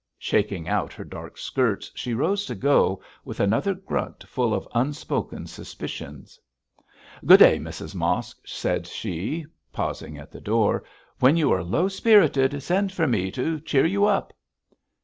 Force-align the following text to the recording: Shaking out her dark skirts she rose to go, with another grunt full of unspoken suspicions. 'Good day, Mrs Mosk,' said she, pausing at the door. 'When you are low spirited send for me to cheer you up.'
Shaking 0.17 0.67
out 0.67 0.91
her 0.93 1.03
dark 1.03 1.37
skirts 1.37 1.91
she 1.93 2.15
rose 2.15 2.43
to 2.47 2.55
go, 2.55 3.03
with 3.23 3.39
another 3.39 3.75
grunt 3.75 4.23
full 4.23 4.51
of 4.51 4.67
unspoken 4.73 5.45
suspicions. 5.45 6.39
'Good 7.23 7.37
day, 7.37 7.59
Mrs 7.59 7.93
Mosk,' 7.93 8.41
said 8.43 8.87
she, 8.87 9.45
pausing 9.71 10.17
at 10.17 10.31
the 10.31 10.41
door. 10.41 10.83
'When 11.19 11.37
you 11.37 11.51
are 11.51 11.63
low 11.63 11.87
spirited 11.87 12.63
send 12.63 12.91
for 12.91 13.05
me 13.05 13.29
to 13.33 13.59
cheer 13.59 13.85
you 13.85 14.05
up.' 14.05 14.33